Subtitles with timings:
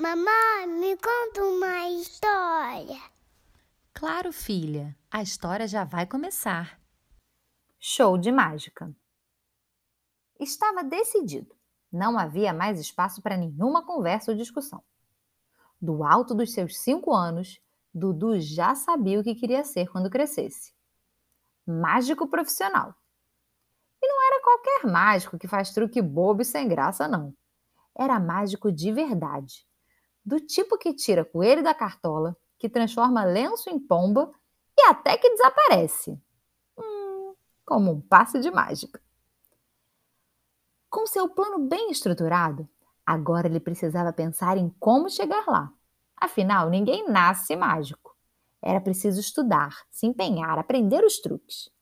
[0.00, 3.02] Mamãe, me conta uma história.
[3.92, 6.80] Claro, filha, a história já vai começar.
[7.78, 8.96] Show de mágica.
[10.38, 11.54] Estava decidido.
[11.92, 14.82] Não havia mais espaço para nenhuma conversa ou discussão.
[15.78, 17.60] Do alto dos seus cinco anos,
[17.92, 20.72] Dudu já sabia o que queria ser quando crescesse.
[21.66, 22.94] Mágico profissional.
[24.02, 27.34] E não era qualquer mágico que faz truque bobo e sem graça, não.
[27.94, 29.68] Era mágico de verdade.
[30.30, 34.30] Do tipo que tira coelho da cartola, que transforma lenço em pomba
[34.78, 36.22] e até que desaparece.
[36.78, 37.34] Hum,
[37.66, 39.02] como um passe de mágica.
[40.88, 42.68] Com seu plano bem estruturado,
[43.04, 45.74] agora ele precisava pensar em como chegar lá.
[46.16, 48.16] Afinal, ninguém nasce mágico.
[48.62, 51.72] Era preciso estudar, se empenhar, aprender os truques.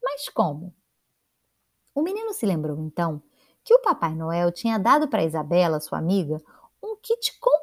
[0.00, 0.72] Mas como?
[1.92, 3.20] O menino se lembrou então
[3.64, 6.40] que o Papai Noel tinha dado para Isabela, sua amiga,
[6.82, 7.61] um kit completo,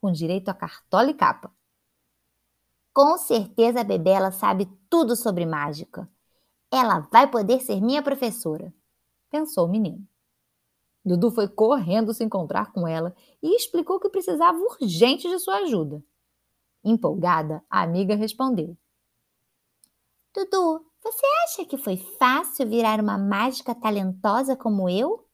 [0.00, 1.52] com direito a cartola e capa.
[2.92, 6.08] Com certeza a Bebela sabe tudo sobre mágica.
[6.70, 8.72] Ela vai poder ser minha professora,
[9.30, 10.06] pensou o menino.
[11.04, 16.02] Dudu foi correndo se encontrar com ela e explicou que precisava urgente de sua ajuda.
[16.82, 18.76] Empolgada, a amiga respondeu:
[20.34, 25.24] Dudu, você acha que foi fácil virar uma mágica talentosa como eu?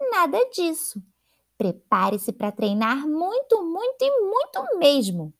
[0.00, 1.02] Nada disso.
[1.60, 5.34] Prepare-se para treinar muito, muito e muito mesmo.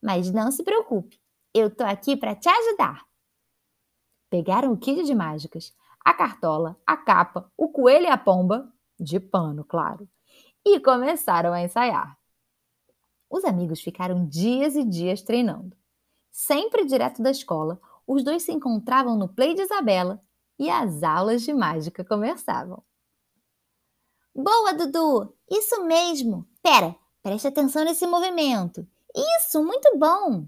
[0.00, 1.20] Mas não se preocupe,
[1.52, 3.04] eu tô aqui para te ajudar.
[4.30, 9.18] Pegaram o kit de mágicas, a cartola, a capa, o coelho e a pomba, de
[9.18, 10.08] pano, claro,
[10.64, 12.16] e começaram a ensaiar.
[13.28, 15.76] Os amigos ficaram dias e dias treinando.
[16.30, 20.22] Sempre direto da escola, os dois se encontravam no play de Isabela
[20.56, 22.80] e as aulas de mágica começavam.
[24.34, 25.32] Boa, Dudu!
[25.48, 26.44] Isso mesmo!
[26.60, 28.84] Pera, preste atenção nesse movimento.
[29.14, 30.44] Isso, muito bom!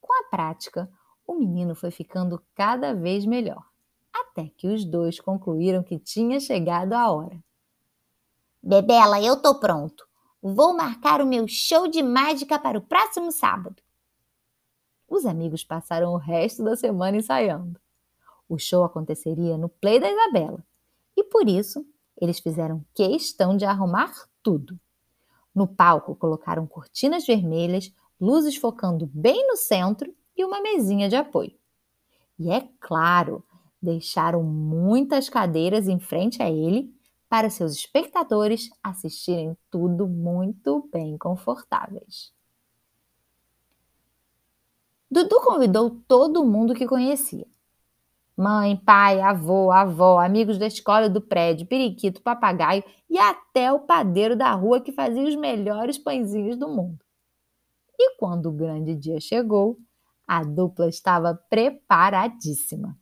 [0.00, 0.90] Com a prática,
[1.26, 3.62] o menino foi ficando cada vez melhor,
[4.10, 7.38] até que os dois concluíram que tinha chegado a hora.
[8.62, 10.08] Bebela, eu tô pronto.
[10.40, 13.82] Vou marcar o meu show de mágica para o próximo sábado.
[15.06, 17.78] Os amigos passaram o resto da semana ensaiando.
[18.48, 20.64] O show aconteceria no Play da Isabela
[21.14, 21.86] e por isso
[22.20, 24.12] eles fizeram questão de arrumar
[24.42, 24.78] tudo.
[25.54, 31.54] No palco colocaram cortinas vermelhas, luzes focando bem no centro e uma mesinha de apoio.
[32.38, 33.44] E é claro,
[33.80, 36.94] deixaram muitas cadeiras em frente a ele
[37.28, 42.32] para seus espectadores assistirem tudo muito bem confortáveis.
[45.10, 47.46] Dudu convidou todo mundo que conhecia.
[48.36, 54.36] Mãe, pai, avô, avó, amigos da escola do prédio, periquito, papagaio e até o padeiro
[54.36, 56.98] da rua que fazia os melhores pãezinhos do mundo.
[57.98, 59.78] E quando o grande dia chegou,
[60.28, 62.98] a dupla estava preparadíssima.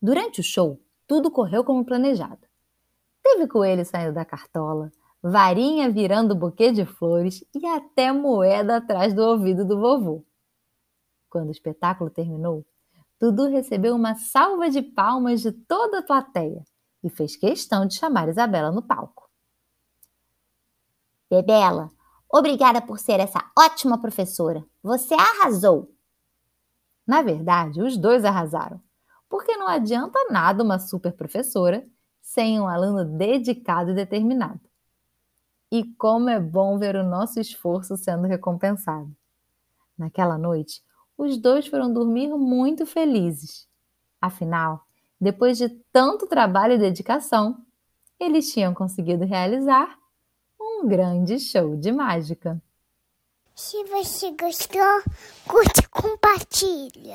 [0.00, 2.46] Durante o show, tudo correu como planejado.
[3.22, 4.92] Teve coelho saindo da cartola,
[5.22, 10.22] varinha virando buquê de flores e até moeda atrás do ouvido do vovô.
[11.30, 12.64] Quando o espetáculo terminou,
[13.20, 16.62] Dudu recebeu uma salva de palmas de toda a plateia
[17.02, 19.30] e fez questão de chamar Isabela no palco.
[21.30, 21.90] Bebela,
[22.30, 24.64] obrigada por ser essa ótima professora.
[24.82, 25.92] Você arrasou!
[27.06, 28.80] Na verdade, os dois arrasaram,
[29.28, 31.86] porque não adianta nada uma super professora
[32.20, 34.60] sem um aluno dedicado e determinado.
[35.70, 39.10] E como é bom ver o nosso esforço sendo recompensado.
[39.96, 40.82] Naquela noite,
[41.16, 43.66] os dois foram dormir muito felizes.
[44.20, 44.86] Afinal,
[45.20, 47.64] depois de tanto trabalho e dedicação,
[48.18, 49.96] eles tinham conseguido realizar
[50.60, 52.60] um grande show de mágica.
[53.54, 55.02] Se você gostou,
[55.48, 57.14] curte e compartilha.